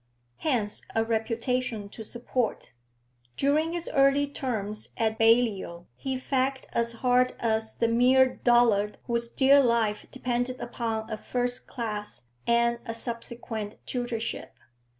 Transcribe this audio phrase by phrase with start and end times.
[0.37, 2.71] Hence a reputation to support.
[3.37, 9.27] During his early terms at Balliol he fagged as hard as the mere dullard whose
[9.29, 14.55] dear life depended upon a first class and a subsequent tutorship.